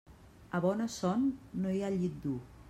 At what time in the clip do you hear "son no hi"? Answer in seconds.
0.93-1.83